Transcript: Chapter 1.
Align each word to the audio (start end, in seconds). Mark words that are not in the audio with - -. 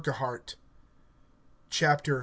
Chapter 1.69 2.15
1. 2.15 2.19